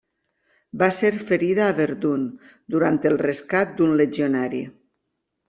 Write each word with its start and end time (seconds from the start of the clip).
Va 0.83 0.87
ser 0.95 1.11
ferida 1.31 1.61
a 1.67 1.75
Verdun 1.81 2.23
durant 2.77 2.99
el 3.11 3.19
rescat 3.27 3.77
d'un 3.77 3.95
legionari. 4.03 4.65